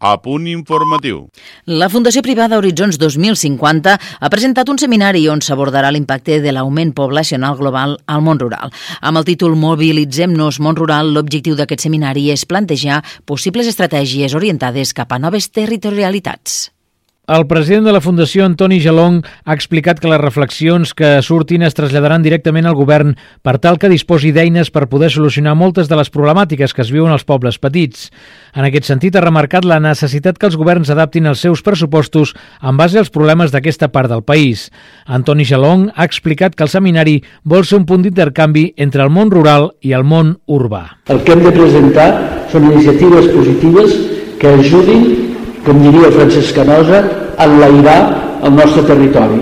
[0.00, 1.26] a punt informatiu.
[1.68, 7.58] La Fundació Privada Horitzons 2050 ha presentat un seminari on s'abordarà l'impacte de l'augment poblacional
[7.60, 8.72] global al món rural.
[9.00, 15.12] Amb el títol Mobilitzem-nos món rural, l'objectiu d'aquest seminari és plantejar possibles estratègies orientades cap
[15.12, 16.70] a noves territorialitats.
[17.30, 21.76] El president de la Fundació, Antoni Gelong, ha explicat que les reflexions que surtin es
[21.78, 23.12] traslladaran directament al govern
[23.46, 27.14] per tal que disposi d'eines per poder solucionar moltes de les problemàtiques que es viuen
[27.14, 28.08] als pobles petits.
[28.50, 32.34] En aquest sentit, ha remarcat la necessitat que els governs adaptin els seus pressupostos
[32.66, 34.66] en base als problemes d'aquesta part del país.
[35.06, 39.30] Antoni Gelong ha explicat que el seminari vol ser un punt d'intercanvi entre el món
[39.30, 40.82] rural i el món urbà.
[41.06, 42.10] El que hem de presentar
[42.50, 43.98] són iniciatives positives
[44.42, 45.29] que ajudin
[45.64, 47.02] com diria Francesc Canosa,
[47.38, 48.00] enlairar
[48.44, 49.40] el nostre territori.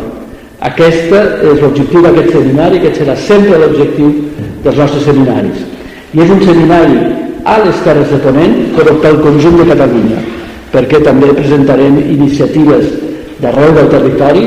[0.68, 4.10] Aquest és l'objectiu d'aquest seminari, aquest serà sempre l'objectiu
[4.64, 5.62] dels nostres seminaris.
[6.14, 6.98] I és un seminari
[7.44, 10.22] a les Terres de Ponent, però pel conjunt de Catalunya,
[10.72, 12.90] perquè també presentarem iniciatives
[13.38, 14.46] d'arreu del territori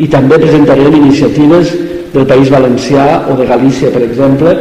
[0.00, 1.74] i també presentarem iniciatives
[2.14, 4.54] del País Valencià o de Galícia, per exemple,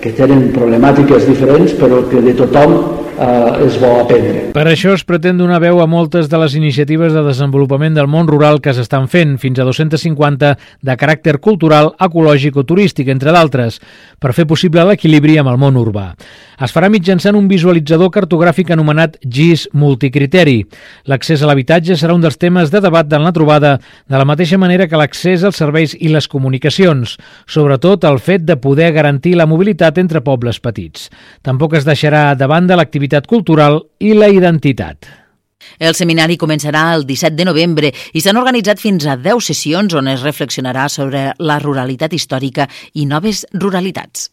[0.00, 2.78] que tenen problemàtiques diferents, però que de tothom
[3.18, 4.48] eh, és bo aprendre.
[4.54, 8.30] Per això es pretén donar veu a moltes de les iniciatives de desenvolupament del món
[8.30, 13.80] rural que s'estan fent, fins a 250 de caràcter cultural, ecològic o turístic, entre d'altres,
[14.18, 16.12] per fer possible l'equilibri amb el món urbà.
[16.58, 20.64] Es farà mitjançant un visualitzador cartogràfic anomenat GIS multicriteri.
[21.06, 24.58] L'accés a l'habitatge serà un dels temes de debat de la trobada, de la mateixa
[24.58, 27.14] manera que l'accés als serveis i les comunicacions,
[27.46, 31.06] sobretot el fet de poder garantir la mobilitat entre pobles petits.
[31.46, 35.06] Tampoc es deixarà de banda l'activitat cultural i la identitat.
[35.78, 40.10] El seminari començarà el 17 de novembre i s'han organitzat fins a 10 sessions on
[40.10, 44.32] es reflexionarà sobre la ruralitat històrica i noves ruralitats.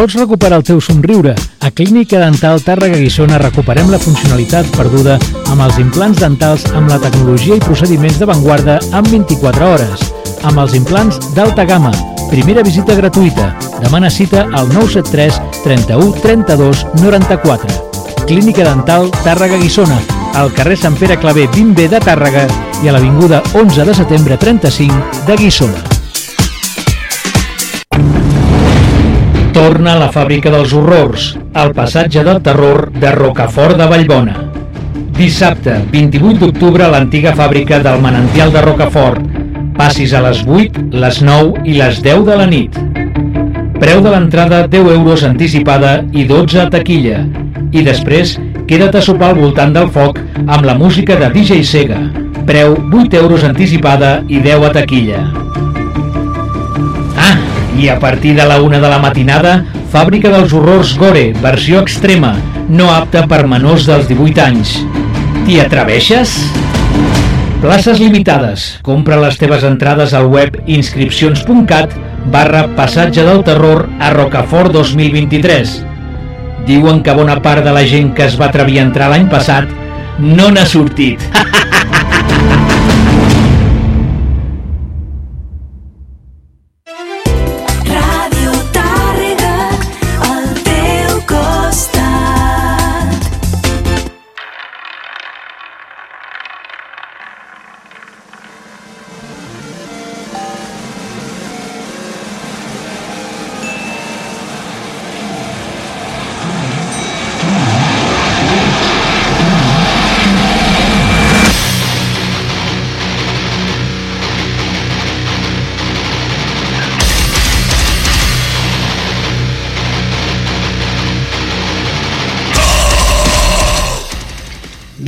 [0.00, 1.34] Vols recuperar el teu somriure?
[1.60, 5.18] A Clínica Dental Tàrrega Guissona recuperem la funcionalitat perduda
[5.52, 10.06] amb els implants dentals amb la tecnologia i procediments d'avantguarda en 24 hores.
[10.48, 11.92] Amb els implants d'alta gamma.
[12.30, 13.50] Primera visita gratuïta.
[13.82, 15.36] Demana cita al 973
[15.68, 18.24] 31 32 94.
[18.24, 20.00] Clínica Dental Tàrrega Guissona,
[20.32, 22.48] al carrer Sant Pere Clavé 20B de Tàrrega
[22.80, 25.89] i a l'Avinguda 11 de setembre 35 de Guissona.
[29.50, 34.36] Torna a la fàbrica dels horrors, al passatge del terror de Rocafort de Vallbona.
[35.16, 39.24] Dissabte, 28 d'octubre, a l'antiga fàbrica del Manantial de Rocafort.
[39.74, 42.78] Passis a les 8, les 9 i les 10 de la nit.
[43.80, 47.24] Preu de l'entrada 10 euros anticipada i 12 a taquilla.
[47.74, 48.36] I després,
[48.70, 51.98] queda't a sopar al voltant del foc amb la música de DJ Sega.
[52.46, 55.24] Preu 8 euros anticipada i 10 a taquilla.
[57.80, 62.34] I a partir de la una de la matinada, Fàbrica dels Horrors Gore, versió extrema,
[62.68, 64.74] no apta per menors dels 18 anys.
[65.46, 66.34] T'hi atreveixes?
[67.62, 68.66] Places limitades.
[68.84, 71.96] Compra les teves entrades al web inscripcions.cat
[72.28, 75.78] barra passatge del terror a Rocafort 2023.
[76.68, 79.72] Diuen que bona part de la gent que es va atrevir a entrar l'any passat
[80.20, 81.24] no n'ha sortit.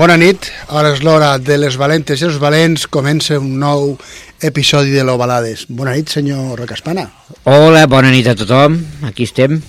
[0.03, 3.93] Bona nit, ara és l'hora de les valentes i els valents, comença un nou
[4.43, 5.61] episodi de l'Ovalades.
[5.71, 7.05] Bona nit, senyor Recaspana.
[7.47, 9.61] Hola, bona nit a tothom, aquí estem.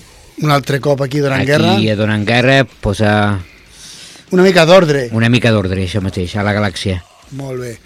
[0.42, 1.76] Un altre cop aquí donant aquí, guerra.
[1.76, 3.12] Aquí donant guerra, pues, a...
[4.34, 5.04] Una mica d'ordre.
[5.14, 6.98] Una mica d'ordre, això mateix, a la galàxia.
[7.38, 7.76] Molt bé.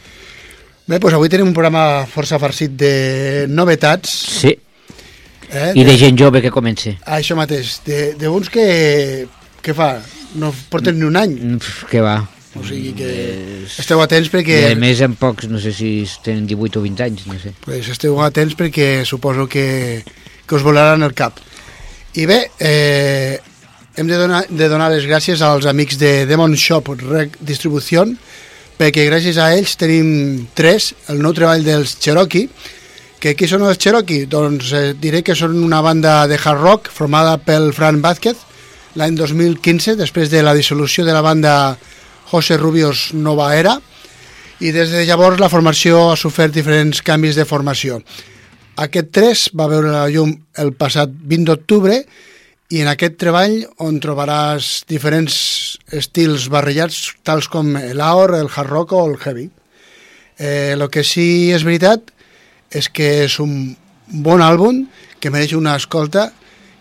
[0.89, 2.95] Bé, doncs avui tenim un programa força farcit de
[3.53, 4.15] novetats.
[4.39, 4.55] Sí.
[5.53, 5.69] Eh?
[5.77, 6.97] I de gent jove que comença.
[7.05, 9.29] Això mateix, de- d'uns que,
[9.61, 9.99] que fa,
[10.41, 11.37] no porten ni un any,
[11.93, 12.17] Que va.
[12.59, 13.11] O sigui que
[13.69, 14.59] esteu atents perquè...
[14.69, 15.93] I a més en pocs, no sé si
[16.25, 17.55] tenen 18 o 20 anys, no sé.
[17.65, 20.03] pues esteu atents perquè suposo que,
[20.47, 21.39] que us volaran el cap.
[22.19, 23.39] I bé, eh,
[23.97, 28.17] hem de donar, de donar les gràcies als amics de Demon Shop Rec Distribución
[28.79, 32.47] perquè gràcies a ells tenim tres, el nou treball dels Cherokee,
[33.19, 34.29] que qui són els Cherokee?
[34.31, 38.45] Doncs eh, diré que són una banda de hard rock formada pel Fran Vázquez
[38.99, 41.53] l'any 2015, després de la dissolució de la banda
[42.31, 43.79] José Rubios Nova Era,
[44.61, 48.01] i des de llavors la formació ha sofert diferents canvis de formació.
[48.79, 52.01] Aquest 3 va veure la llum el passat 20 d'octubre
[52.69, 55.37] i en aquest treball on trobaràs diferents
[55.95, 59.49] estils barrejats tals com l'AOR, el hard rock o el heavy.
[60.39, 62.13] Eh, el que sí és veritat
[62.71, 63.73] és que és un
[64.09, 64.85] bon àlbum
[65.19, 66.29] que mereix una escolta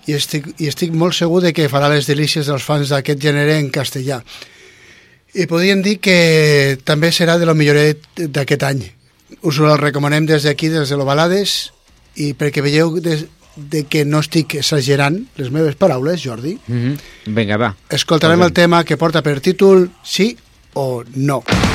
[0.08, 3.58] i estic, i estic molt segur de que farà les delícies dels fans d'aquest gènere
[3.62, 4.22] en castellà.
[5.34, 8.84] I podríem dir que també serà de lo milloret d'aquest any.
[9.44, 11.74] Us el recomanem des d'aquí, des de l'Ovalades,
[12.16, 16.98] i perquè veieu de, de que no estic exagerant les meves paraules, Jordi, Mm -hmm.
[17.26, 17.76] Vinga, va.
[17.90, 20.38] escoltarem el tema que porta per títol Sí
[20.74, 21.44] o No.
[21.46, 21.67] See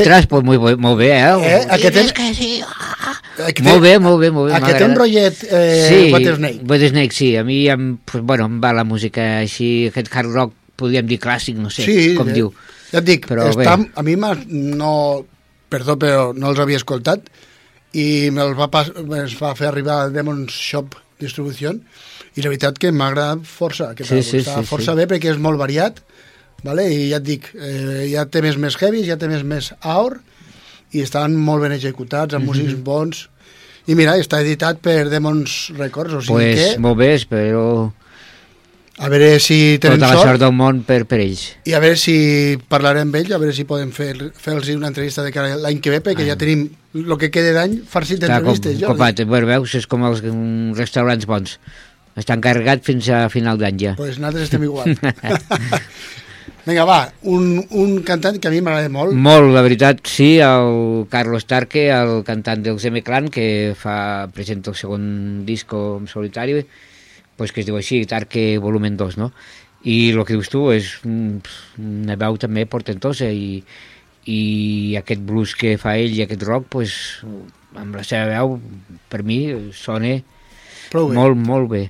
[0.00, 1.34] Ostres, pues molt, bé- molt bé, eh?
[1.50, 2.50] Eh, aquest és que sí.
[3.38, 4.54] Que té- Molt bé, molt bé, molt bé.
[4.56, 5.04] Ah, que té un m'agrada.
[5.04, 6.60] rotllet eh, sí, White Snake.
[6.66, 7.36] White Snake, sí.
[7.36, 11.18] A mi em, pues, bueno, em va la música així, aquest hard rock, podríem dir
[11.20, 12.52] clàssic, no sé Sí, com eh, diu.
[12.92, 13.90] Ja et dic, Però està, bé.
[13.94, 15.24] a mi m'ha- no,
[15.68, 17.28] perdó, però no els havia escoltat
[17.92, 18.88] i me'ls va, pas,
[19.24, 21.72] es va fer arribar a Demon's Shop Distribució
[22.36, 24.98] i la veritat que m'ha agradat força, que Sí, sí, està sí, força sí.
[24.98, 25.98] bé perquè és molt variat
[26.64, 26.88] vale?
[26.92, 30.18] i ja et dic, eh, hi ha temes més heavy, hi ha temes més aur
[30.92, 32.48] i estan molt ben executats, amb Mhm.
[32.48, 33.28] músics bons
[33.88, 37.94] i mira, està editat per Demons Records, o sigui pues, que molt bé, espero
[38.98, 41.44] a veure si tenen tota la sort sort del món per, per ells.
[41.64, 45.22] i a veure si parlarem amb ells, a veure si podem fer- fer-los una entrevista
[45.22, 48.72] de cara l'any que ve, perquè ja tenim el que queda d'any farcit d'entrevistes.
[48.72, 49.24] com, Jordi.
[49.24, 51.58] com, veus, és com els mm, restaurants bons.
[52.16, 53.94] Estan carregats fins a final d'any ja.
[53.94, 54.98] pues nosaltres estem igual.
[56.68, 59.14] Vinga, va, un, un cantant que a mi m'agrada molt.
[59.16, 64.76] Molt, la veritat, sí, el Carlos Tarque, el cantant dels M-Clan, que fa, presenta el
[64.76, 65.06] segon
[65.48, 66.58] disco en solitari,
[67.40, 69.30] pues que es diu així, Tarque volumen 2, no?
[69.88, 71.56] I el que dius tu és mm,
[72.04, 73.62] una veu també portentosa i,
[74.28, 74.40] i
[75.00, 76.98] aquest blues que fa ell i aquest rock, pues,
[77.80, 78.58] amb la seva veu,
[79.08, 80.18] per mi, sona
[80.92, 81.16] Prou bé.
[81.16, 81.86] molt, molt bé.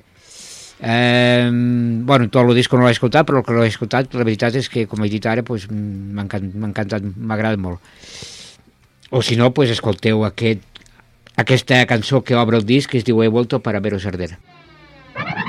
[0.81, 4.55] Eh, bueno, tot el disco no l'he escoltat, però el que l'he escoltat, la veritat
[4.55, 7.81] és que, com he dit ara, pues, m'ha encan- m'ha encantat, m'agrada molt.
[9.11, 10.61] O si no, pues, escolteu aquest,
[11.37, 14.37] aquesta cançó que obre el disc, que es diu He vuelto para veros arder.
[15.15, 15.48] La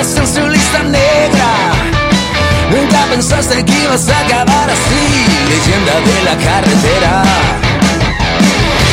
[0.00, 1.50] estás en su lista negra.
[2.70, 5.04] Nunca pensaste que ibas a acabar así,
[5.50, 7.22] leyenda de la carretera.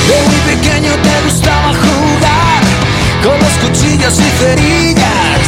[0.08, 2.62] De muy pequeño te gustaba jugar
[3.24, 5.48] con los cuchillos y cerillas.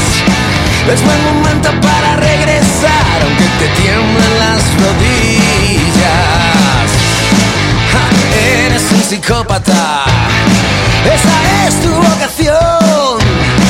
[0.93, 5.91] Es buen momento para regresar, aunque te tiemblen las rodillas.
[8.65, 10.05] Eres un psicópata.
[11.05, 13.60] Esa es tu vocación.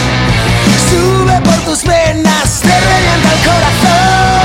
[0.91, 4.40] Sube por tus venas, te revienta el corazón.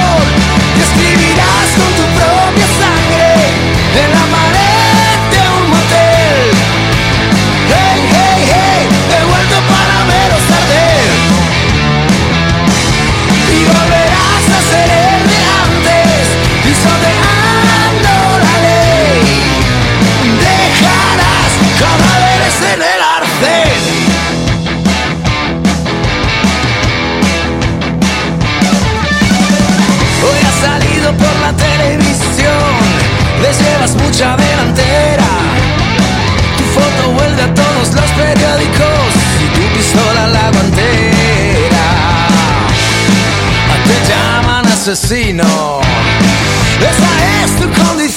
[44.88, 45.80] Asesino,
[46.78, 48.15] esa es tu condición.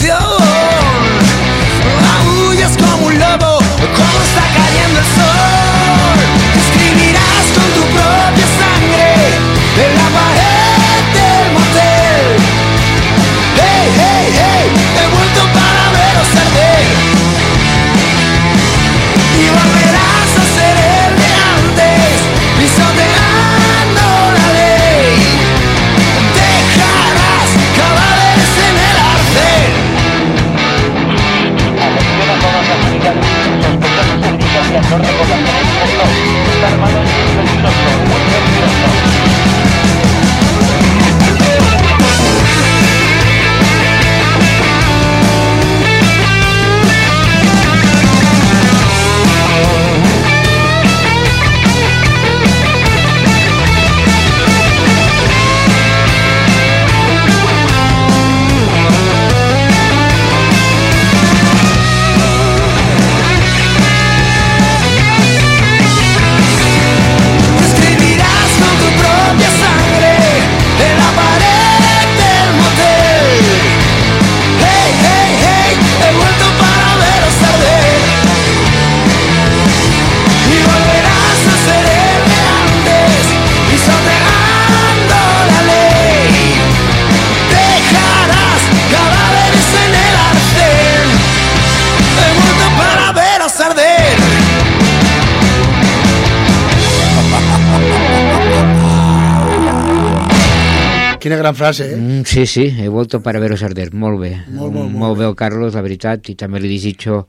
[101.49, 101.97] Gran frase, eh?
[101.97, 104.35] Mm, sí, sí, he vuelto para veros arder, molt bé.
[104.47, 105.23] Molt, molt, molt molt bé.
[105.23, 107.25] bé el Carlos, la veritat, i també li desitjo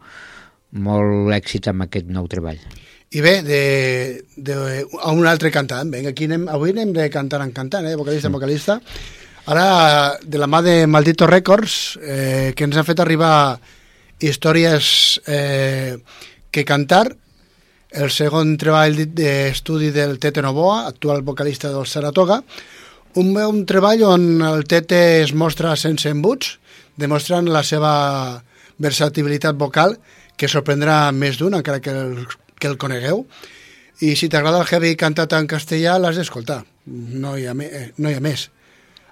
[0.77, 2.61] molt èxit amb aquest nou treball.
[3.11, 3.63] I bé, de,
[4.37, 4.59] de,
[5.01, 5.89] a un altre cantant.
[5.91, 7.97] Vinga, aquí anem, avui anem de cantant en cantant, eh?
[7.99, 8.79] vocalista en vocalista.
[9.51, 13.59] Ara, de la mà de Maldito Records, eh, que ens han fet arribar
[14.21, 15.97] històries eh,
[16.53, 17.09] que cantar,
[17.91, 22.45] el segon treball d'estudi del Tete Novoa, actual vocalista del Saratoga,
[23.15, 26.59] un, un treball on el Tete es mostra sense embuts,
[27.01, 27.93] demostrant la seva
[28.81, 29.97] versatilitat vocal,
[30.37, 32.15] que sorprendrà més d'un, encara que el,
[32.59, 33.25] que el conegueu.
[34.01, 36.63] I si t'agrada el heavy cantat en castellà, l'has d'escoltar.
[36.87, 38.49] No, hi ha eh, no hi ha més.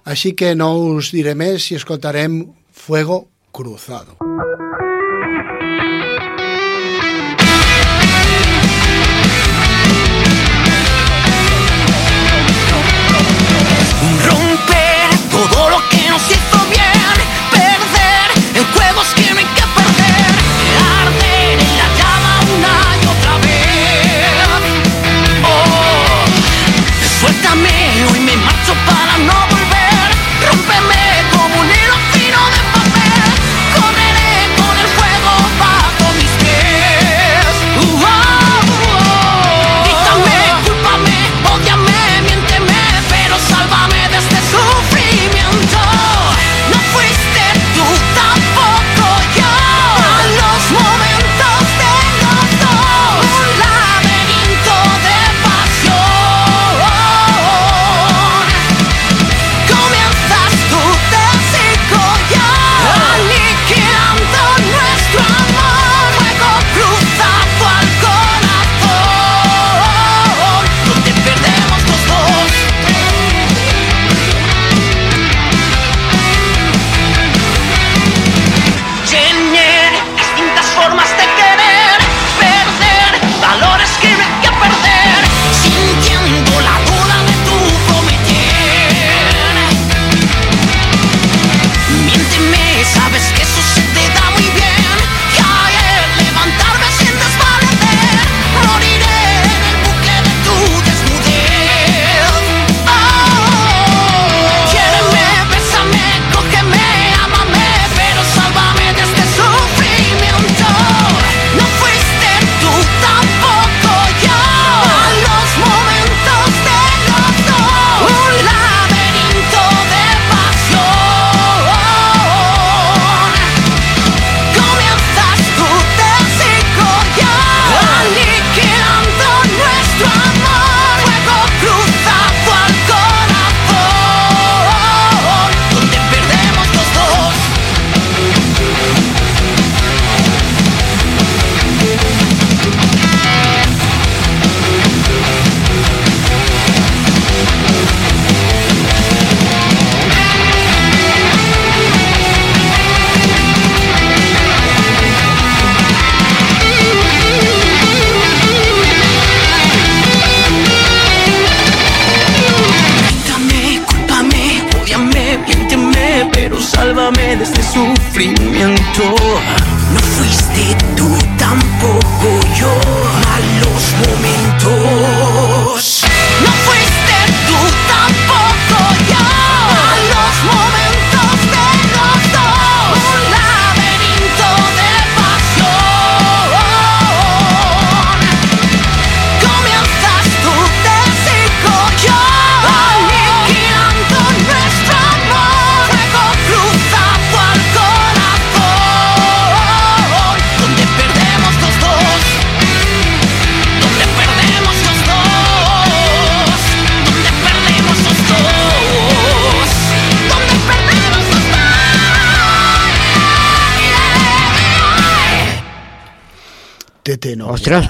[0.09, 2.41] Així que no us diré més si escoltarem
[2.73, 4.17] Fuego Cruzado.
[4.17, 4.68] Romper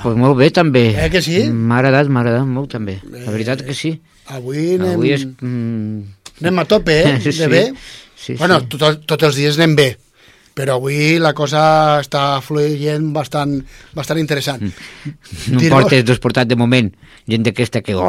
[0.09, 0.83] Doncs molt bé també.
[0.97, 1.43] Eh que sí?
[1.53, 2.99] M'ha agradat, m'ha agradat molt també.
[3.13, 3.93] La veritat que sí.
[4.35, 5.25] Avui anem, Avui és...
[5.25, 6.03] Mm,
[6.43, 7.17] anem a tope, eh?
[7.25, 7.63] De Sí, bé.
[8.15, 8.77] sí, bueno, sí.
[8.77, 9.87] tot, tots els dies anem bé,
[10.57, 11.61] però avui la cosa
[12.03, 13.55] està fluint bastant,
[13.95, 14.61] bastant interessant.
[15.53, 16.91] no em portes desportat de moment.
[17.29, 17.93] Gent d'aquesta que...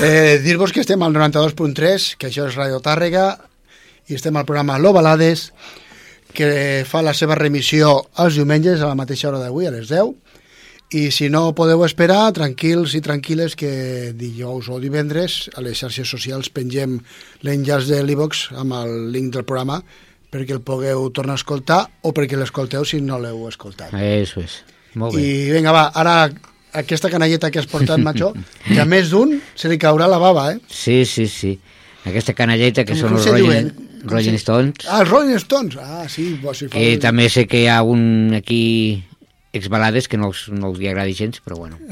[0.00, 3.28] Eh, Dir-vos que estem al 92.3, que això és Radio Tàrrega,
[4.10, 5.52] i estem al programa Lo Balades,
[6.34, 10.12] que fa la seva remissió els diumenges a la mateixa hora d'avui, a les 10,
[10.94, 16.06] i si no podeu esperar, tranquils i tranquil·les que dijous o divendres a les xarxes
[16.10, 16.98] socials pengem
[17.42, 19.80] l'enllaç de l'e-box amb el link del programa
[20.34, 23.94] perquè el pugueu tornar a escoltar o perquè l'escolteu si no l'heu escoltat.
[23.94, 24.60] Eso és.
[24.98, 25.22] Molt bé.
[25.22, 26.28] I vinga, va, ara
[26.74, 28.32] aquesta canalleta que has portat, macho,
[28.66, 30.60] que a més d'un se li caurà la bava, eh?
[30.70, 31.54] Sí, sí, sí.
[32.04, 33.70] Aquesta canalleta que Com- són els diuen?
[34.10, 35.76] Rolling Stones, Ah, els Rolling Stones.
[35.80, 39.04] Ah, sí, bo, sí, fa que un- també sé que hi ha un aquí
[39.54, 41.78] exbalades que no els, no els hi agradi gens, però bueno.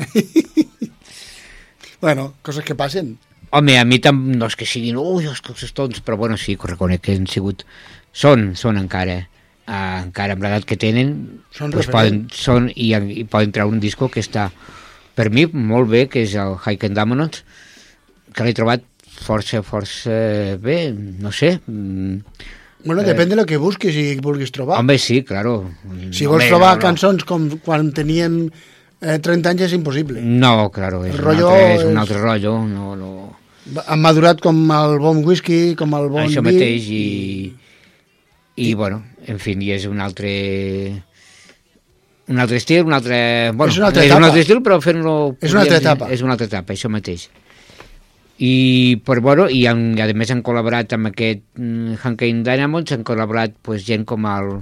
[2.02, 3.18] Bueno, coses que passen.
[3.50, 6.56] Home, a mi tam, no és que siguin, ui, els els Stones, però bueno, sí,
[6.56, 7.62] que reconec que han sigut...
[8.12, 11.12] Són, són encara, eh, encara amb l'edat que tenen,
[11.54, 14.50] Són doncs poden, són i, i poden treure un disco que està,
[15.14, 17.38] per mi, molt bé, que és el Hike and
[18.34, 18.82] que l'he trobat
[19.20, 21.60] força, força bé, no sé.
[21.66, 22.16] mm,
[22.84, 24.80] Bueno, depèn de lo que busquis i vulguis trobar.
[24.80, 25.70] Home, sí, claro.
[26.10, 26.82] si vols home, trobar no, no.
[26.82, 28.48] cançons com quan teníem
[29.00, 30.18] eh, 30 anys és impossible.
[30.20, 33.12] No, claro, és, El un, altre, és un és- altre rotllo, no, no...
[33.86, 36.50] Han madurat com el bon whisky, com el bon Això vi.
[36.50, 37.54] mateix i,
[38.56, 40.32] i, bueno, en fi, i és un altre
[42.26, 43.52] un altre estil, un altre...
[43.54, 44.18] Bueno, És una altra és etapa.
[44.18, 45.14] un altre estil, però fent-lo...
[45.40, 46.08] És una altra etapa.
[46.10, 47.28] És una altra etapa, això mateix.
[48.42, 52.90] I, per, bueno, i, han, i a més han col·laborat amb aquest mm, Hurricane Dynamos,
[52.90, 54.56] han col·laborat pues, gent com el,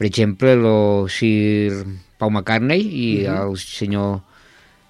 [0.00, 1.82] per exemple, el Sir
[2.20, 3.36] Paul McCartney i Mhm.
[3.42, 4.20] el senyor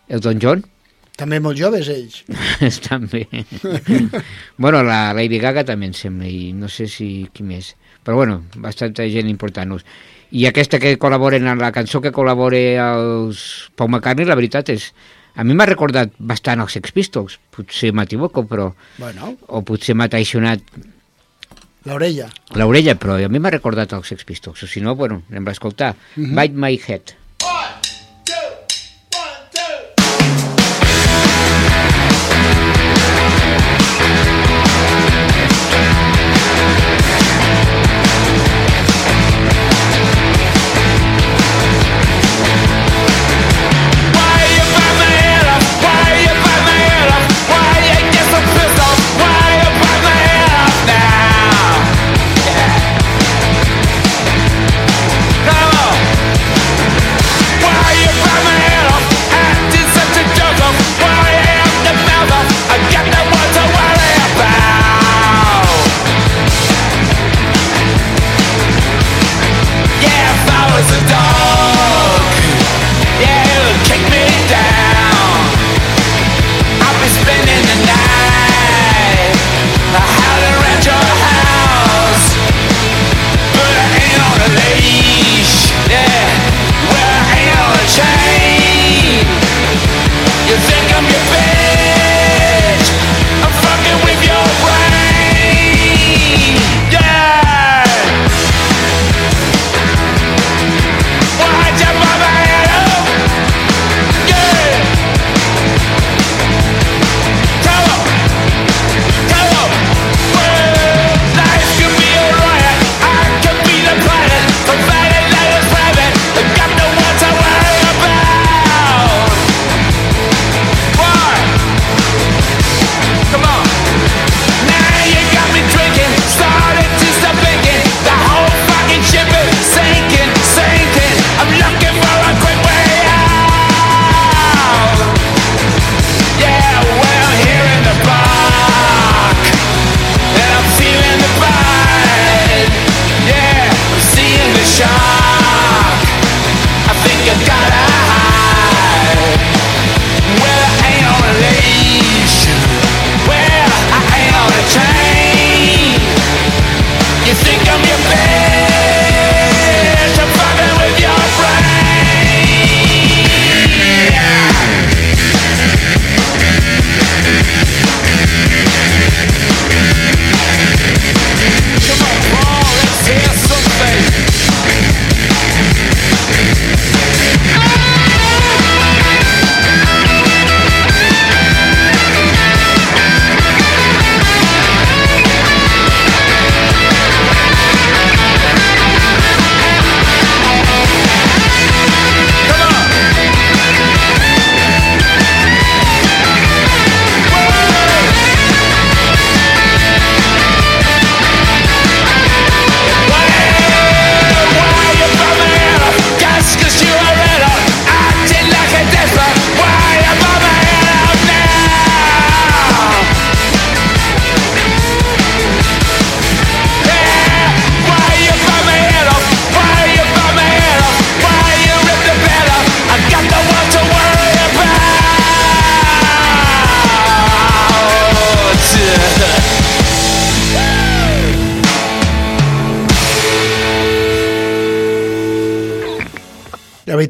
[0.08, 0.62] Elton John,
[1.20, 2.22] També molt joves, ells.
[2.64, 3.26] estan bé.
[4.56, 7.74] bueno, la Lady Gaga també em sembla, i no sé si qui més.
[8.06, 9.74] Però bueno, bastanta gent important.
[10.32, 12.62] I aquesta que col·laboren en la cançó que col·labora
[12.94, 13.42] els
[13.76, 14.92] Paul McCartney, la veritat és...
[15.36, 18.70] A mi m'ha recordat bastant els Sex Pistols, potser m'equivoco, però...
[18.98, 20.60] Bueno, O potser m'ha traicionat
[21.84, 22.28] l'orella.
[22.54, 24.62] l'orella, però a mi m'ha recordat els Sex Pistols.
[24.62, 25.94] O si no, bueno, anem a escoltar.
[26.16, 27.14] Bite My Head.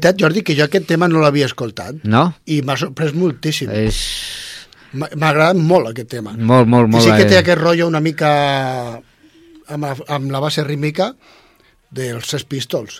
[0.01, 2.25] Veritat, Jordi, que jo aquest tema no l'havia escoltat No?
[2.49, 3.69] i m'ha sorprès moltíssim.
[3.69, 4.01] És
[4.91, 6.33] M'ha agradat molt aquest tema.
[6.35, 7.05] molt, molt, molt...
[7.05, 8.31] sí que té eh, aquest rotllo una mica
[9.71, 11.13] amb, la- amb la base rítmica
[11.91, 12.97] dels Sex Pistols.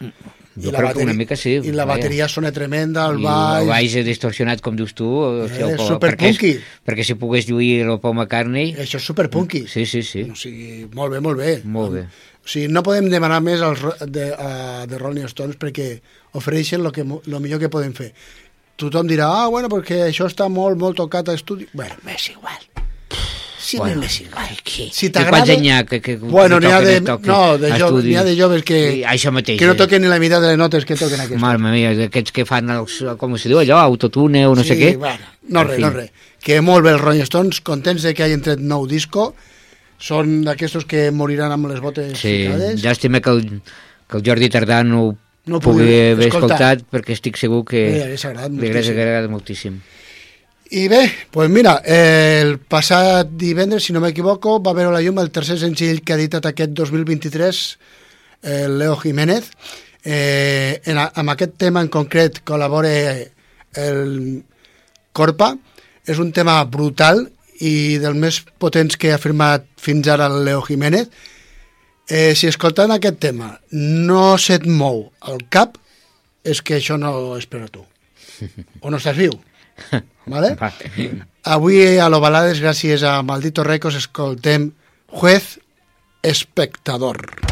[0.61, 1.97] Jo crec que una mica sí, I la vaja.
[2.01, 3.61] bateria sona tremenda, el i baix...
[3.61, 6.49] el baix és distorsionat, com dius tu, o sigui, Eh, el- superpunky.
[6.51, 8.73] perquè, perquè si pogués lluir el Paul McCartney...
[8.83, 9.63] Això és superpunky.
[9.71, 10.25] Sí, sí, sí.
[10.31, 11.53] O sigui, molt bé, molt bé.
[11.63, 12.03] Molt bé.
[12.41, 15.91] O sigui, no podem demanar més als de, a, de Rolling Stones perquè
[16.37, 18.11] ofereixen el que, lo millor que poden fer.
[18.81, 21.67] Tothom dirà, ah, bueno, perquè això està molt, molt tocat a estudi.
[21.77, 22.57] Bueno, m'és igual.
[23.61, 24.49] Sí, Bueno, m'és igual.
[24.65, 24.89] Qui?
[24.91, 25.53] Si Que t'agrada...
[25.53, 28.63] hi que, que, Bueno, que n'hi ha de, no, de, jo, n'hi ha de joves
[28.67, 29.79] que, I això mateix, que no eh?
[29.79, 31.39] toquen ni la meitat de les notes que toquen aquestes.
[31.39, 34.95] Mare meva, aquests que fan, els, com se diu allò, autotune o no sé què.
[34.99, 35.85] Bueno, no En res, fi.
[35.85, 36.09] no res.
[36.41, 39.29] Que molt bé els Rolling Stones, contents de que hagin tret nou disco,
[40.01, 42.81] són d'aquestos que moriran amb les botes Sí, ficades.
[42.81, 43.43] llàstima que el,
[44.09, 46.57] que el Jordi Tardà no ho No pugui haver escoltar.
[46.77, 48.97] escoltat, perquè estic segur que Li hagués agradat li hagués moltíssim.
[48.99, 49.79] agradat moltíssim.
[50.71, 50.99] I bé,
[51.31, 55.57] pues mira, eh, el passat divendres, si no m'equivoco, va veure la llum el tercer
[55.59, 57.77] senzill que ha editat aquest 2023,
[58.43, 59.49] el Leo Jiménez.
[60.03, 62.89] Eh, en, a- amb aquest tema en concret col·labora
[63.75, 64.43] el
[65.11, 65.57] Corpa.
[66.07, 67.27] És un tema brutal
[67.61, 71.09] i dels més potents que ha firmat fins ara el Leo Jiménez,
[72.07, 75.77] eh, si escoltant aquest tema no se't mou el cap,
[76.43, 77.85] és que això no és per a tu.
[78.81, 79.33] O no estàs viu.
[80.33, 80.53] Vale?
[81.49, 84.71] Avui a l'Ovalades, gràcies a Maldito Recos, escoltem
[85.09, 85.57] Juez
[86.21, 87.17] Espectador.
[87.17, 87.51] Espectador.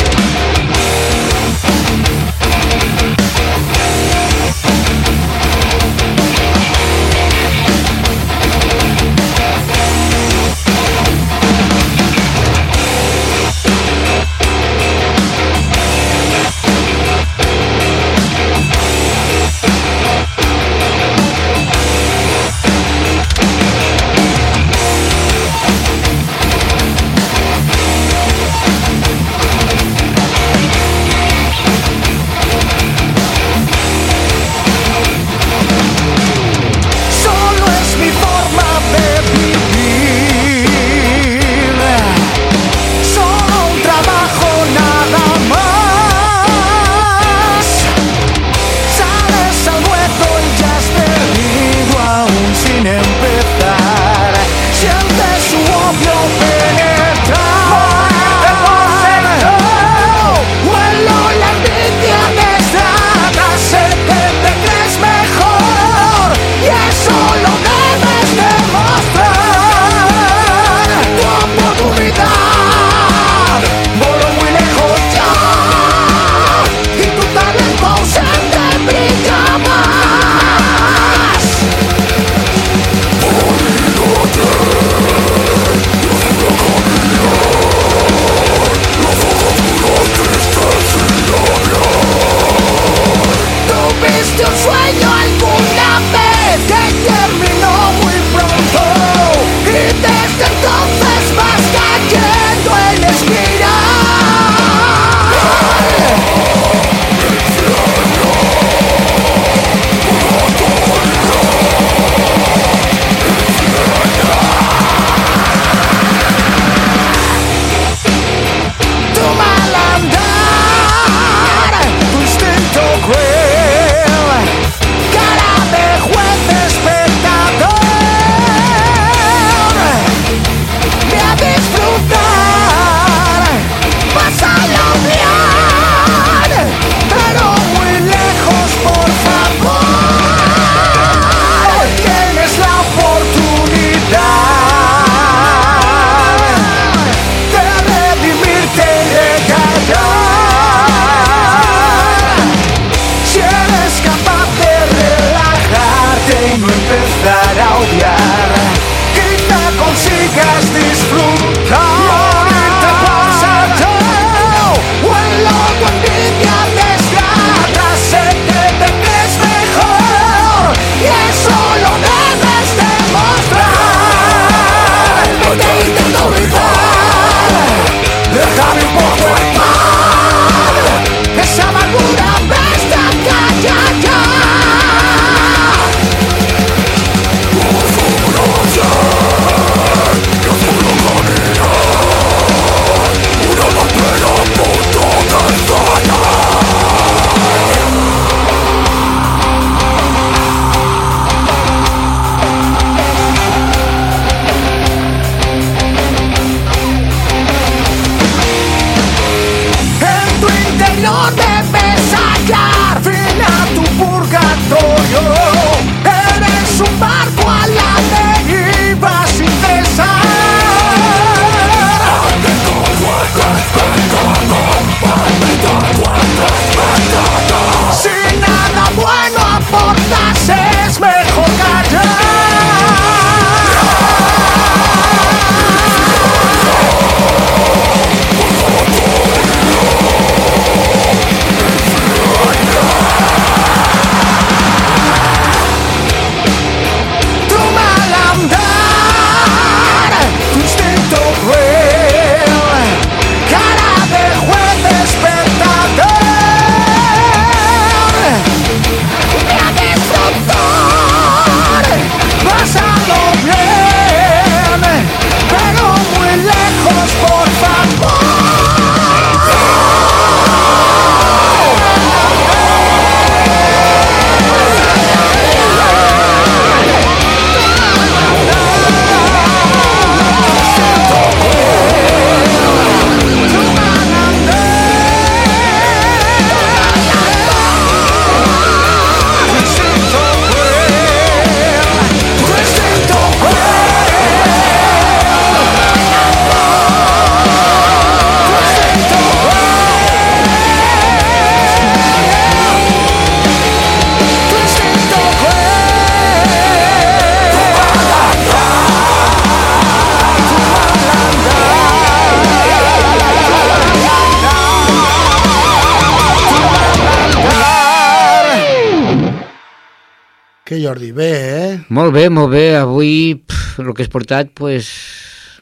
[320.91, 321.85] Jordi, bé, eh?
[321.95, 322.75] Molt bé, molt bé.
[322.75, 324.89] Avui pff, el que has portat, pues,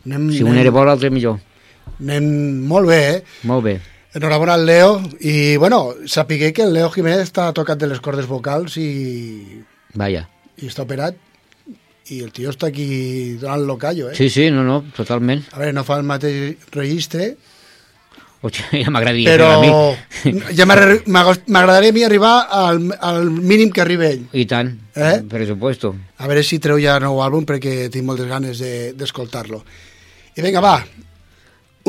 [0.08, 1.38] Anem, si un era bo, l'altre millor.
[2.00, 2.26] anem
[2.66, 3.24] molt bé, eh?
[3.46, 3.76] Molt bé.
[4.18, 8.26] Enhorabona al Leo i, bueno, sapigué que el Leo Jiménez està tocat de les cordes
[8.26, 9.62] vocals i,
[9.94, 10.24] Vaja.
[10.58, 11.14] i està operat
[12.10, 14.16] i el tio està aquí donant lo callo, eh?
[14.18, 15.44] Sí, sí, no, no, totalment.
[15.54, 17.36] A veure, no fa el mateix registre,
[18.42, 20.38] Hòstia, ja m'agradaria però fer a mi.
[20.58, 24.24] ja m'agradaria a mi arribar al, al mínim que arriba ell.
[24.32, 25.20] I tant, Eh?
[25.28, 25.94] per supuesto.
[26.20, 29.60] A veure si treu ja nou àlbum perquè tinc moltes ganes de- d'escoltar-lo.
[30.38, 30.78] I vinga, va,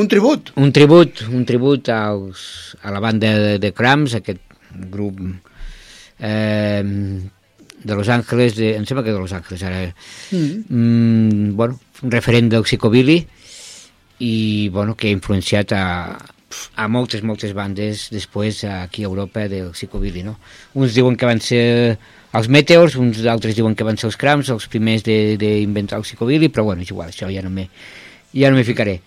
[0.01, 0.51] un tribut.
[0.57, 4.41] Un tribut, un tribut als, a la banda de, de Cramps, aquest
[4.91, 5.21] grup
[6.19, 6.83] eh,
[7.83, 9.95] de Los Angeles, de, em sembla que de Los Angeles ara,
[10.31, 10.65] Mm.
[10.69, 13.27] mm, bueno, un referent del psicobilly
[14.21, 16.19] i bueno, que ha influenciat a,
[16.77, 20.39] a moltes, moltes bandes després aquí a Europa del psicobilly, no?
[20.75, 21.99] Uns diuen que van ser
[22.33, 26.05] els Meteors, uns altres diuen que van ser els Cramps, els primers de- d'inventar el
[26.05, 27.69] psicobilly, però bueno, és igual, això ja no m'hi
[28.35, 29.01] ja no ficaré.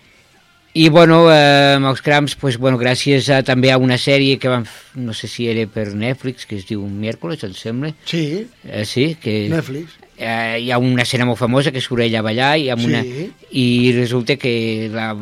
[0.76, 4.48] I bueno, eh, amb els Cramps, pues, bueno, gràcies a, també a una sèrie que
[4.48, 4.66] van,
[4.96, 9.14] no sé si era per Netflix, que es diu Miércoles, em sembla, Sí, eh, sí,
[9.20, 9.92] que Netflix.
[10.16, 12.86] Eh, hi ha una escena molt famosa que surt ella a ballar i, amb Sí.
[12.90, 13.02] una,
[13.50, 15.12] i resulta que la,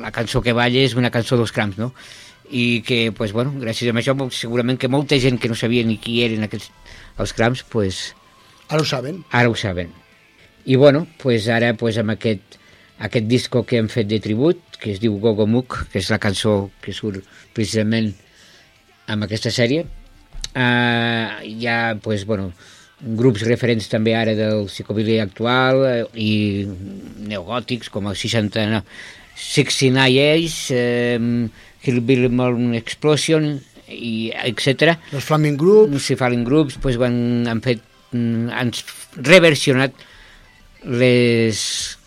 [0.00, 1.92] la cançó que balla és una cançó dels Cramps, no?
[2.50, 5.96] I que, pues, bueno, gràcies a això, segurament que molta gent que no sabia ni
[5.98, 6.70] qui eren aquests,
[7.18, 8.14] els Cramps, pues,
[8.68, 9.24] Ara ho saben.
[9.30, 9.90] ara ho saben.
[10.66, 12.56] I bueno, pues ara pues, amb aquest,
[12.98, 16.18] aquest disco que hem fet de tribut, que es diu Gogo Muk, que és la
[16.18, 17.22] cançó que surt
[17.54, 18.12] precisament
[19.06, 19.86] amb aquesta sèrie,
[20.56, 22.52] hi ha pues, bueno,
[23.00, 26.32] grups referents també ara del psicobilly actual eh, i
[27.28, 28.82] neogòtics com el 69,
[29.36, 31.18] 69 Ace, eh,
[31.86, 37.82] Hillbilly Morning Explosion, i etc Los Flaming Group, si Fallen Groups pues, van, han fet
[38.10, 38.72] mm, han
[39.22, 39.94] reversionat
[40.86, 41.60] les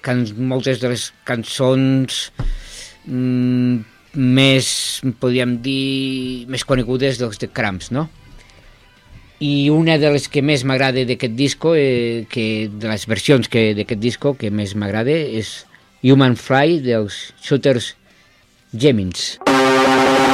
[0.04, 2.20] can, moltes de les cançons
[3.06, 3.80] mm,
[4.20, 4.70] més,
[5.22, 8.08] podríem dir, més conegudes dels de Cramps, no?
[9.40, 13.72] I una de les que més m'agrada d'aquest disco, eh, que, de les versions que
[13.78, 15.64] d'aquest disco que més m'agrada és
[16.04, 17.94] Human Fly dels Shooters
[18.76, 19.38] Gemins.
[19.48, 20.29] Well,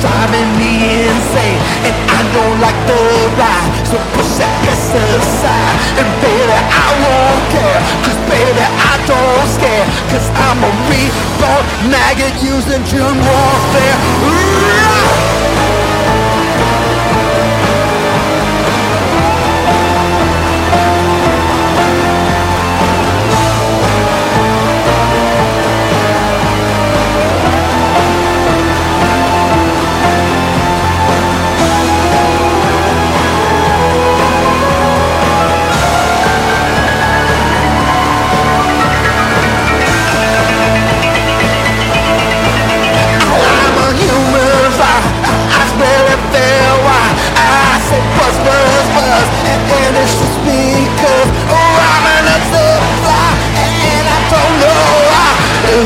[0.00, 3.00] driving me insane And I don't like the
[3.36, 3.70] ride.
[3.86, 9.86] So push that piss aside And baby I won't care Cause baby I don't scare
[10.08, 13.96] Cause I'm a reborn maggot using germ warfare.
[14.24, 15.59] I'm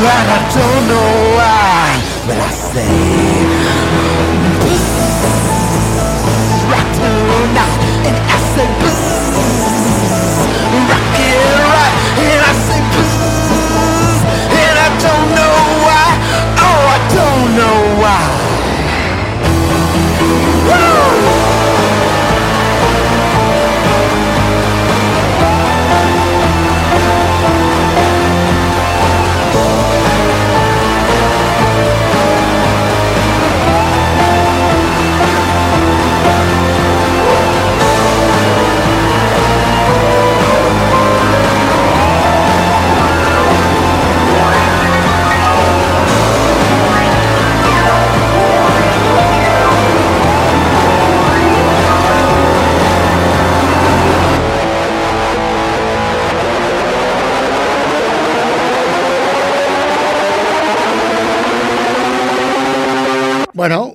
[0.07, 1.85] and I don't know why,
[2.27, 2.95] but I say
[6.71, 9.04] rock tonight, and I say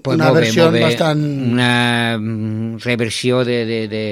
[0.03, 0.83] Pues una molt bé, versió molt bé.
[0.85, 1.25] bastant...
[1.53, 4.05] Una mm, reversió de, de, de,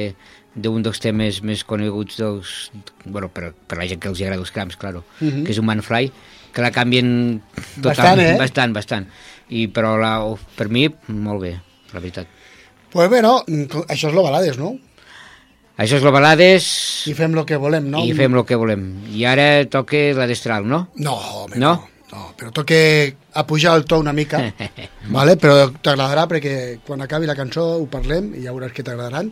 [0.54, 2.70] d'un dels temes més coneguts dels,
[3.04, 5.44] bueno, per, per la gent que els agrada els crams, claro, Mhm.
[5.44, 6.10] que és un Manfly,
[6.52, 7.40] que la canvien
[7.76, 8.36] total, Bastant, eh?
[8.38, 9.06] bastant, bastant.
[9.50, 10.16] I, però la,
[10.56, 11.54] per mi, molt bé,
[11.94, 12.26] la veritat.
[12.92, 13.38] Pues bé, no,
[13.88, 14.74] això és lo balades, no?
[15.78, 16.64] Això és lo balades
[17.06, 18.00] I fem lo que volem, no?
[18.04, 18.82] i fem el que volem.
[19.14, 20.88] I ara toca la destral, no?
[20.96, 21.72] No, home, No?
[21.76, 21.88] no.
[22.18, 22.32] No.
[22.36, 22.78] però toca
[23.32, 24.40] a pujar el to una mica,
[25.16, 25.36] vale?
[25.36, 26.54] però t'agradarà perquè
[26.84, 29.30] quan acabi la cançó ho parlem i ja veuràs que t'agradaran.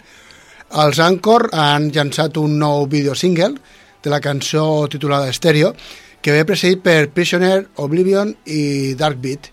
[0.83, 3.55] Els Anchor han llançat un nou vídeo single
[4.03, 5.75] de la cançó titulada Stereo,
[6.21, 9.51] que ve precedit per Prisoner, Oblivion i Dark Beat.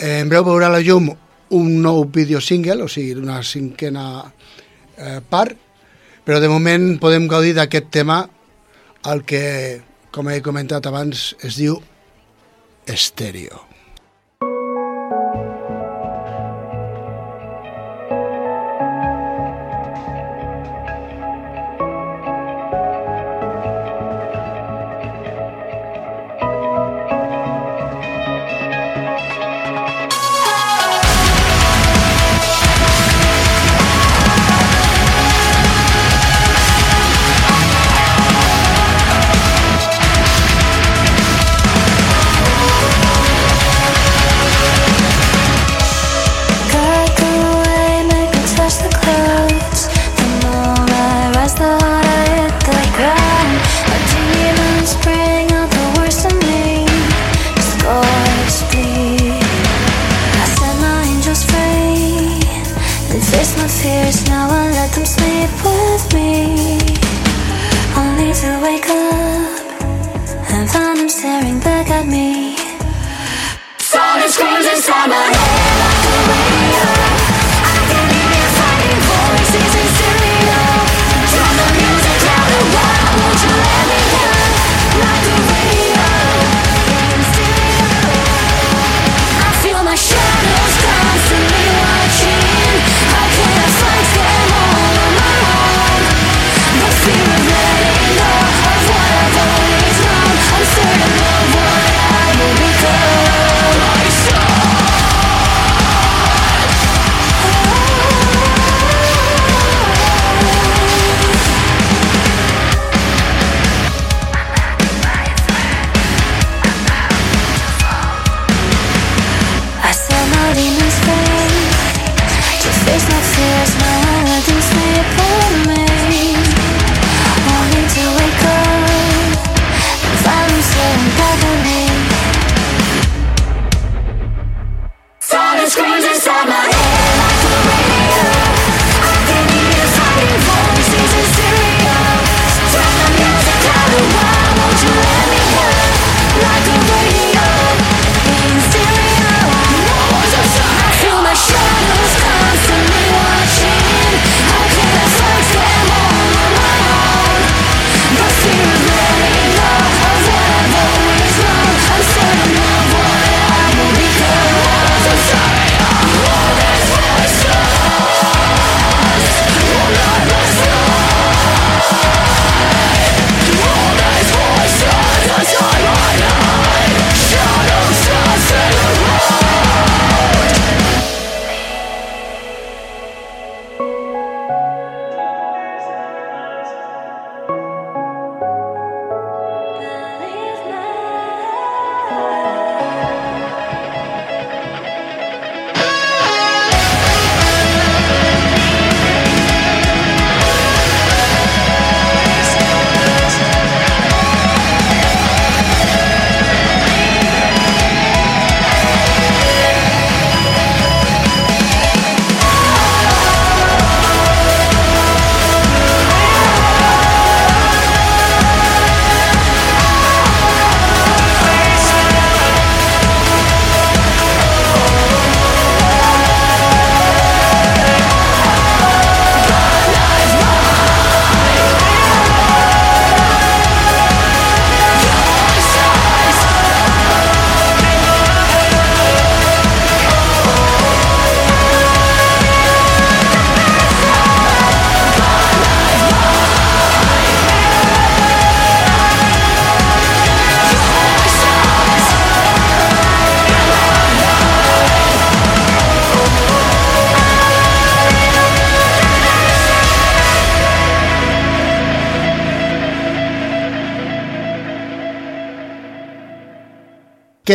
[0.00, 1.10] En breu veurà la llum
[1.56, 4.24] un nou vídeo single, o sigui, una cinquena
[4.96, 5.56] eh, part,
[6.26, 8.22] però de moment podem gaudir d'aquest tema
[9.12, 9.44] el que,
[10.10, 11.78] com he comentat abans, es diu
[12.86, 13.65] estéreo.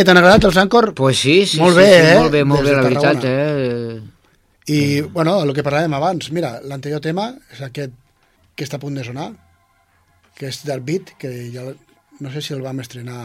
[0.02, 0.88] Què, t'han agradat els Anchor?
[0.98, 2.14] Pues sí, sí, Molt sí, bé, sí, eh?
[2.18, 4.00] molt bé, molt Des bé, de la veritat, eh?
[4.74, 4.78] I,
[5.14, 7.92] bueno, el que parlàvem abans, mira, l'anterior tema és aquest
[8.58, 9.28] que està a punt de sonar,
[10.34, 11.68] que és del Beat, que ja
[12.18, 13.20] no sé si el vam estrenar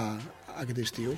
[0.53, 1.15] aquest estiu.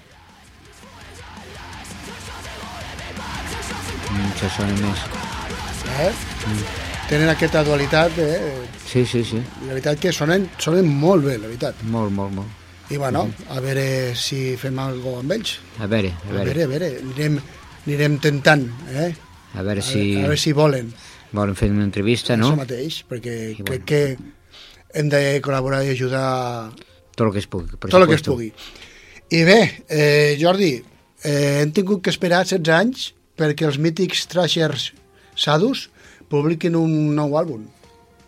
[4.13, 5.03] Mm, sona més.
[6.05, 6.13] Eh?
[7.11, 8.63] Tenen aquesta dualitat, eh?
[8.85, 11.83] Sí, sí, sí, La veritat que sonen, sonen molt bé, la veritat.
[11.83, 12.58] molt, molt, molt.
[12.89, 15.57] I bueno, a veure si fem alguna amb ells.
[15.79, 17.35] A veure, a A veure, veure, a veure, anirem,
[17.85, 19.11] anirem tentant, eh?
[19.53, 20.91] a veure si a veure si volen.
[21.31, 22.49] volen fer una entrevista, no?
[22.49, 23.85] Això mateix, perquè I crec bueno.
[23.85, 26.71] que hem de col·laborar i ajudar
[27.15, 27.69] Tot el que es pugui.
[27.77, 28.51] per tot el que es pugui.
[29.29, 30.71] I bé, eh, Jordi,
[31.23, 34.93] eh, hem tingut que esperar 16 anys perquè els mítics Thrashers
[35.37, 35.89] Sadus
[36.29, 37.67] publiquin un nou àlbum.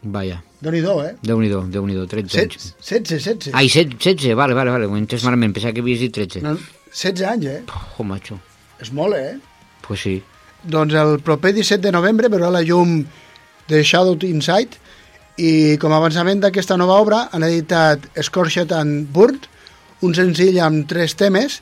[0.04, 1.16] Vaja, Déu-n'hi-do, eh?
[1.22, 2.76] Déu-n'hi-do, Déu-n'hi-do, 13 anys.
[2.82, 3.54] 16, 16.
[3.54, 6.42] Ai, 16, 16, vale, vale, vale, ho he entès malament, pensava que havies dit 13.
[6.46, 6.56] No,
[6.94, 7.62] 16 anys, eh?
[7.98, 8.40] Oh, macho,
[8.82, 9.38] És molt, eh?
[9.86, 10.22] pues sí.
[10.64, 13.02] Doncs el proper 17 de novembre veurà la llum
[13.70, 14.78] de Shadow Inside
[15.42, 19.48] i com a avançament d'aquesta nova obra han editat Scorched and Burned,
[20.02, 21.62] un senzill amb tres temes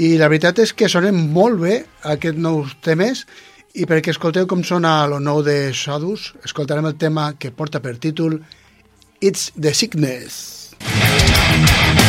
[0.00, 3.53] i la veritat és que sonen molt bé aquests nous temes i
[3.90, 8.38] perquè escolteu com sona el nou de Shadows, escoltarem el tema que porta per títol
[9.18, 10.76] It's the Sickness.
[10.78, 12.03] It's the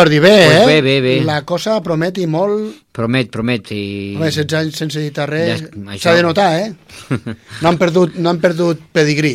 [0.00, 0.66] Jordi, bé, Pues eh?
[0.66, 1.14] bé, bé, bé.
[1.28, 2.72] La cosa promet i molt...
[2.96, 3.68] Promet, promet.
[3.76, 3.82] I...
[4.16, 6.72] Home, 16 anys sense editar res, Ja, això- s'ha de notar, eh?
[7.62, 9.34] No han perdut, no han perdut pedigrí.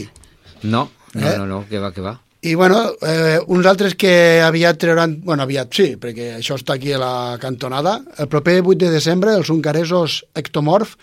[0.64, 1.36] No, no, Eh?
[1.38, 2.16] no, no, que va, que va.
[2.46, 5.20] I, bueno, eh, uns altres que aviat trauran...
[5.26, 8.00] Bueno, aviat sí, perquè això està aquí a la cantonada.
[8.22, 10.96] El proper 8 de desembre, els ungaresos Ectomorph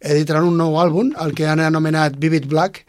[0.00, 2.84] editaran un nou àlbum, el que han anomenat Vivid Black,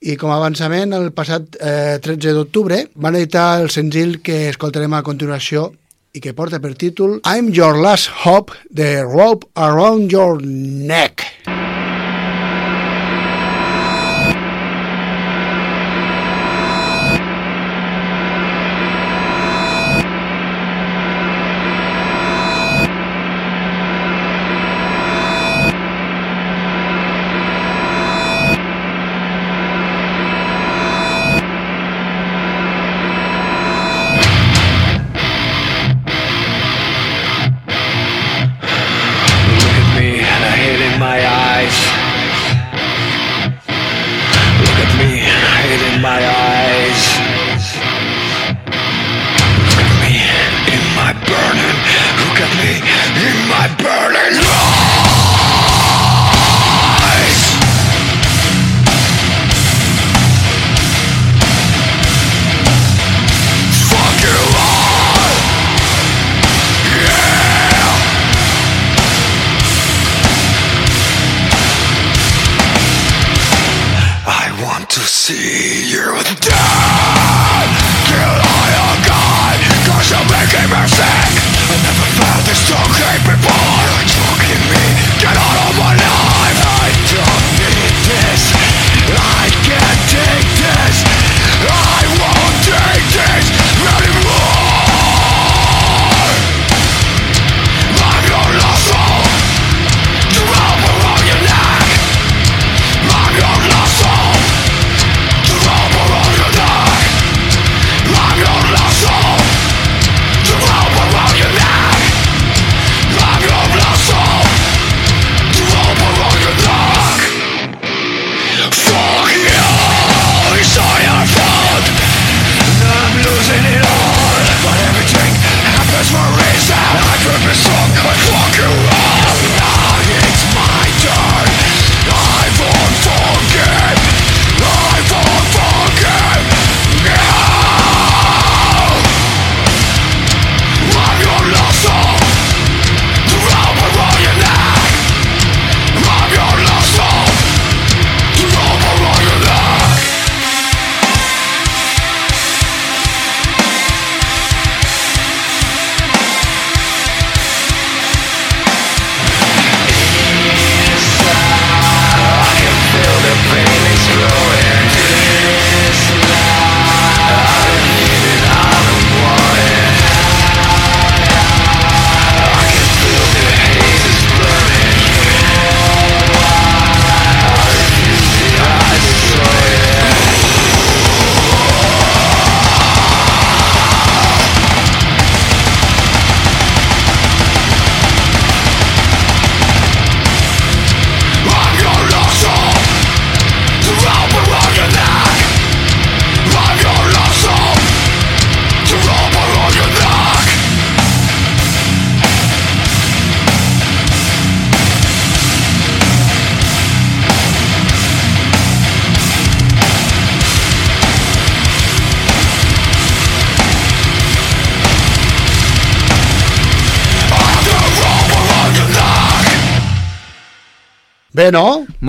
[0.00, 4.94] i com a avançament, el passat eh, 13 d'octubre van editar el senzill que escoltarem
[4.94, 5.72] a continuació
[6.14, 11.26] i que porta per títol I'm Your Last Hope, The Rope Around Your Neck.
[11.46, 11.67] Look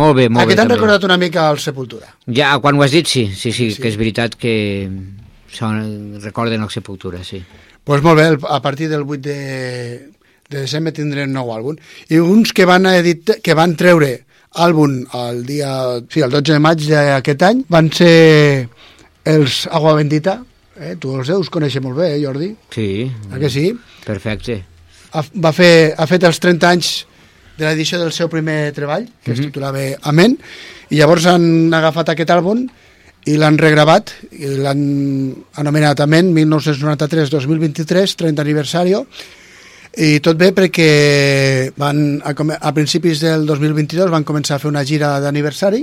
[0.09, 0.57] Molt bé, molt Aquí bé.
[0.57, 0.75] t'han també.
[0.79, 2.09] recordat una mica el Sepultura.
[2.27, 3.81] Ja, quan ho has dit, sí, sí, sí, sí.
[3.81, 4.53] que és veritat que
[5.53, 7.39] són, recorden el Sepultura, sí.
[7.39, 9.37] Doncs pues molt bé, a partir del 8 de,
[10.49, 11.77] de desembre tindrem nou àlbum.
[12.13, 14.11] I uns que van, edit, que van treure
[14.61, 15.71] àlbum el dia,
[16.09, 18.67] sí, el 12 de maig d'aquest any van ser
[19.25, 20.39] els Agua Bendita.
[20.79, 20.95] Eh?
[21.01, 22.51] Tu els deus conèixer molt bé, eh, Jordi?
[22.73, 23.71] Sí, A que sí?
[24.05, 24.59] perfecte.
[25.13, 26.91] Ha, va fer, ha fet els 30 anys
[27.59, 30.37] de l'edició del seu primer treball, que es titulava Amén,
[30.89, 32.63] i llavors han agafat aquest àlbum
[33.27, 34.79] i l'han regravat, i l'han
[35.59, 38.95] anomenat Amén 1993-2023, 30 aniversari,
[39.99, 42.31] i tot bé perquè van, a,
[42.61, 45.81] a principis del 2022 van començar a fer una gira d'aniversari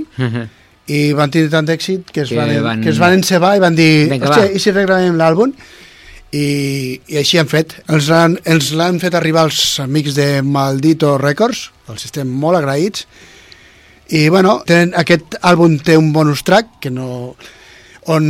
[0.87, 3.59] i van tenir tant d'èxit que, es Que van, van- que es van encebar i
[3.59, 5.51] van dir, Vinga, va." i si regravem l'àlbum?
[6.31, 7.77] I, i així han fet.
[7.87, 8.09] Ens
[8.75, 13.05] l'han fet arribar els amics de Maldito Records, els estem molt agraïts,
[14.09, 17.35] i bueno, tenen, aquest àlbum té un bonus track que no,
[18.07, 18.27] on,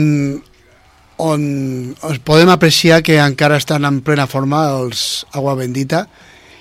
[1.22, 1.44] on
[2.26, 6.08] podem apreciar que encara estan en plena forma els Agua Bendita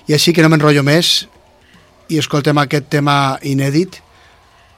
[0.06, 1.26] i així que no m'enrotllo més
[2.12, 4.02] i escoltem aquest tema inèdit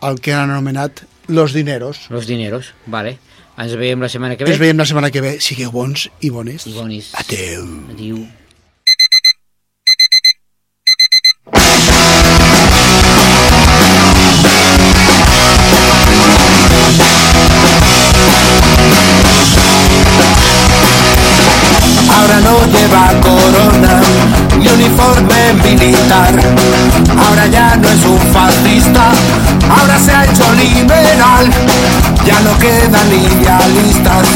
[0.06, 2.06] el que han anomenat Los Dineros.
[2.09, 3.18] Los dineros, vale.
[3.59, 4.52] Ens veiem la setmana que ve.
[4.54, 5.32] Ens veiem la setmana que ve.
[5.42, 6.62] Sigueu bons i bones.
[6.70, 7.11] I bonis.
[7.18, 7.64] Adeu.
[7.90, 8.22] Adiu.
[22.14, 24.00] Ahora no lleva corona
[24.56, 26.78] ni uniforme militar.
[27.81, 29.11] No es un fascista,
[29.70, 31.51] ahora se ha hecho liberal.
[32.26, 34.26] Ya no quedan idealistas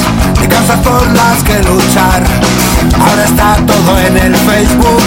[0.41, 2.23] ni causas por las que luchar.
[3.01, 5.03] Ahora está todo en el Facebook,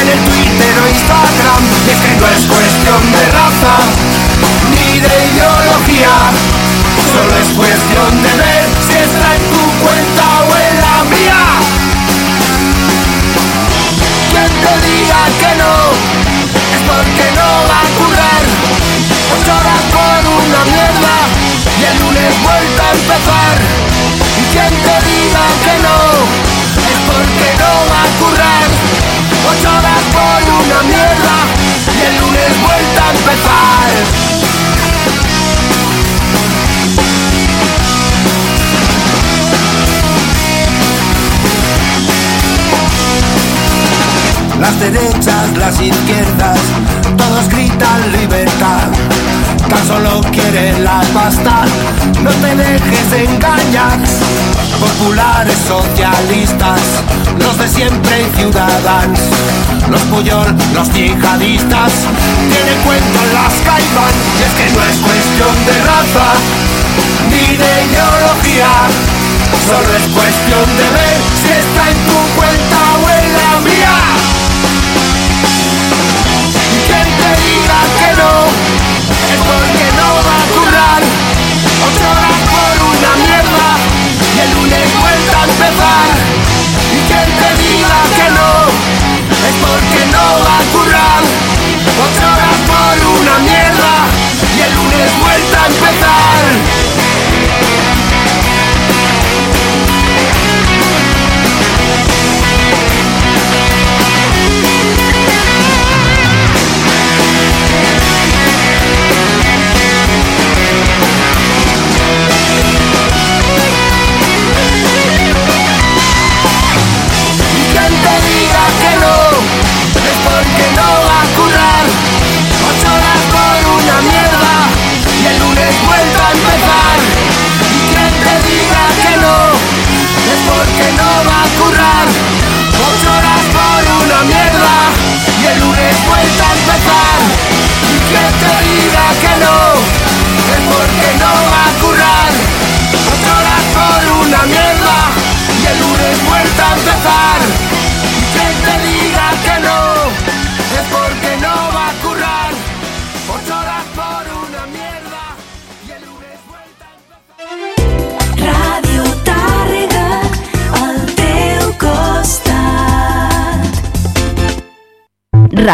[0.00, 1.62] en el Twitter o Instagram.
[1.86, 3.74] Y es que no es cuestión de raza
[4.72, 6.14] ni de ideología.
[7.12, 8.65] Solo es cuestión de ver
[22.36, 23.56] lunes vuelta a empezar.
[24.38, 25.98] Y quien te diga que no
[26.90, 28.68] es porque no va a currar.
[29.50, 31.36] Ocho horas por una mierda
[31.94, 33.90] y el lunes vuelta a empezar.
[44.60, 46.58] Las derechas, las izquierdas,
[47.16, 49.35] todos gritan libertad.
[49.68, 51.64] Tan solo quieren la pasta,
[52.22, 53.98] no te dejes engañar.
[54.80, 56.80] Populares socialistas,
[57.40, 59.18] los de siempre y ciudadanos,
[59.90, 61.92] los Puyol, los yihadistas,
[62.50, 64.14] tienen cuento en las caimán.
[64.38, 66.28] Y es que no es cuestión de raza,
[67.30, 68.72] ni de ideología,
[69.66, 74.45] solo es cuestión de ver si está en tu cuenta o en la mía.
[95.20, 96.95] Vuelta a empezar.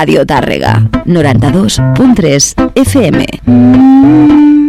[0.03, 0.73] Ràdio Tàrrega,
[1.07, 4.62] 92.3 FM.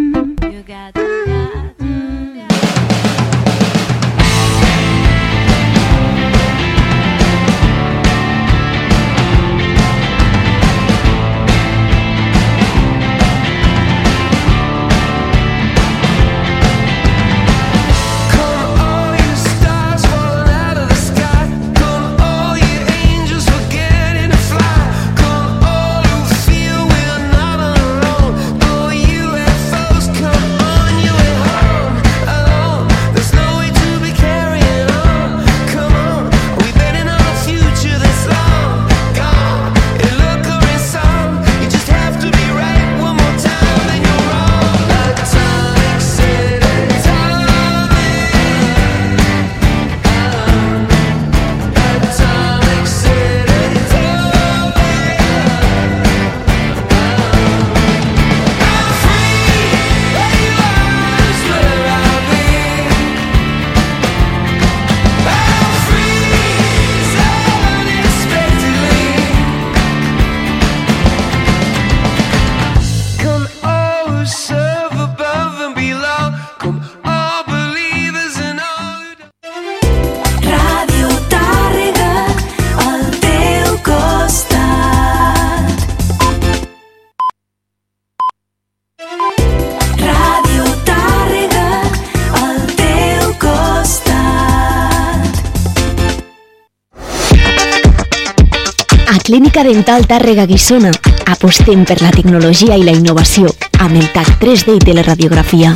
[99.63, 100.91] Dental Tàrrega Guissona
[101.31, 103.47] apostem per la tecnologia i la innovació
[103.79, 105.71] amb el TAC 3D i teleradiografia.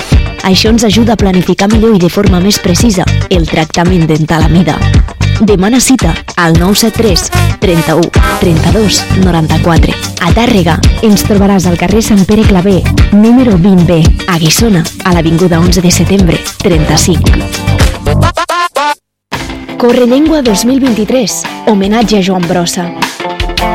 [0.47, 4.49] Això ens ajuda a planificar millor i de forma més precisa el tractament dental a
[4.51, 4.75] mida.
[5.39, 7.31] Demana cita al 973
[7.63, 8.11] 31
[8.41, 9.95] 32 94.
[10.19, 12.81] A Tàrrega ens trobaràs al carrer Sant Pere Clavé,
[13.13, 17.21] número 20B, a Guissona, a l'Avinguda 11 de setembre, 35.
[19.77, 22.89] Correllengua 2023, homenatge a Joan Brossa.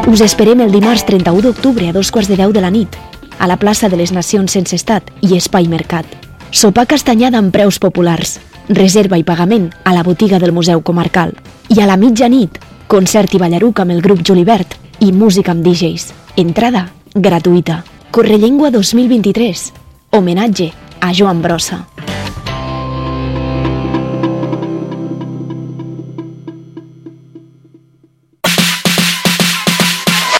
[0.07, 2.97] Us esperem el dimarts 31 d'octubre a dos quarts de deu de la nit,
[3.39, 6.07] a la plaça de les Nacions Sense Estat i Espai Mercat.
[6.51, 11.33] Sopar castanyada amb preus populars, reserva i pagament a la botiga del Museu Comarcal.
[11.69, 12.59] I a la mitjanit,
[12.89, 16.13] concert i ballaruc amb el grup Julibert i música amb DJs.
[16.37, 17.83] Entrada gratuïta.
[18.13, 19.73] Correllengua 2023,
[20.13, 21.87] homenatge a Joan Brossa.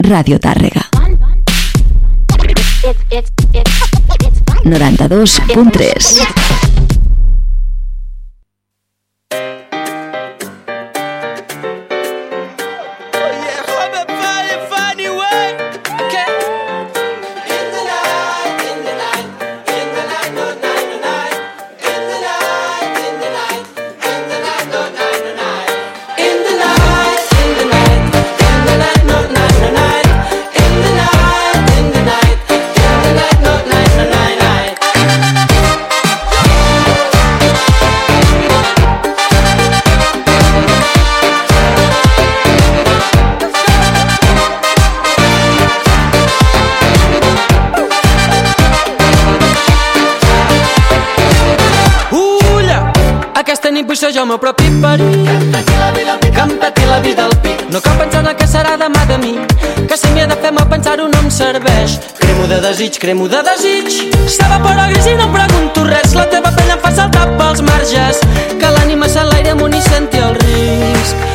[0.03, 0.89] Radio Tàrrega.
[4.65, 6.72] 92.3
[62.53, 63.89] de desig, cremo de desig.
[64.29, 66.13] S'evapora gris i no em pregunto res.
[66.19, 68.21] La teva pell em fa saltar pels marges.
[68.61, 71.32] Que l'ànima s'enlaire amunt i senti el risc.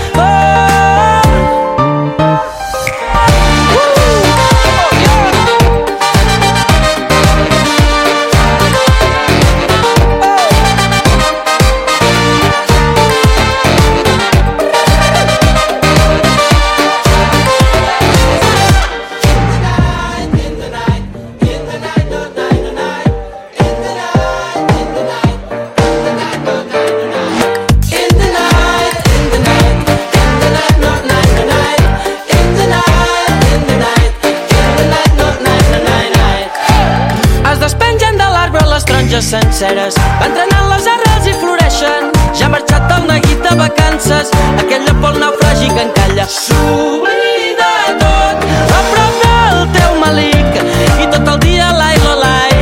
[43.98, 44.32] Vacances
[44.62, 46.26] aquell lloc pel naufragi que encalla.
[46.26, 47.72] S'oblida
[48.02, 48.46] tot.
[48.78, 50.60] A prop del teu malic.
[51.02, 52.54] I tot el dia l'ai l'olai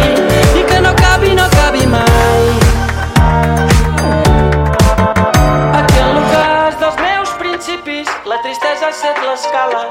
[0.59, 2.43] i que no acabi, no acabi mai.
[5.81, 8.07] Aquí en l'ocàs dels meus principis.
[8.25, 9.83] La tristesa ha set l'escala.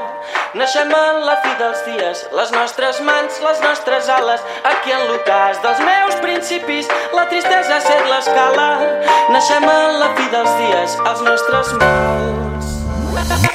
[0.55, 4.41] Naixem en la fi dels dies, les nostres mans, les nostres ales.
[4.71, 8.69] Aquí en l'ocàs dels meus principis, la tristesa ha set l'escala.
[9.35, 13.54] Naixem en la fi dels dies, els nostres mals.